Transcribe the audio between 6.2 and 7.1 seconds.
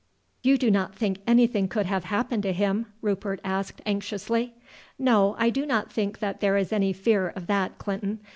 there is any